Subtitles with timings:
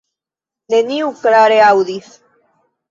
[0.75, 2.13] Neniu klare aŭdis.